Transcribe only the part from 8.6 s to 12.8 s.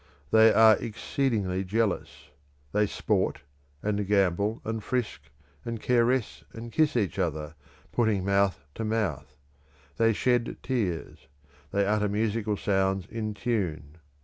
to mouth. They shed tears. They utter musical